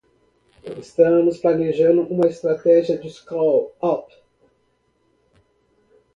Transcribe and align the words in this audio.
Estamos 0.81 1.37
planejando 1.37 2.01
uma 2.11 2.25
estratégia 2.27 2.97
de 2.97 3.07
scale-up. 3.07 4.07